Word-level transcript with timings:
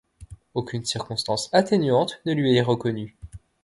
Aucune 0.55 0.83
circonstance 0.83 1.49
atténuante 1.53 2.21
ne 2.25 2.33
lui 2.33 2.55
est 2.55 2.63
reconnue. 2.63 3.15